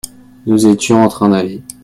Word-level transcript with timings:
nous 0.47 0.65
étions 0.65 1.03
en 1.03 1.07
train 1.09 1.29
d'aller. 1.29 1.61